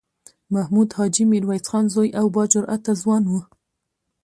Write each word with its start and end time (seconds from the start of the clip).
محمود 0.53 0.89
حاجي 0.97 1.23
میرویس 1.31 1.65
خان 1.69 1.85
زوی 1.93 2.09
او 2.19 2.25
با 2.35 2.43
جرئته 2.51 2.91
ځوان 3.01 3.23
و. 3.27 3.33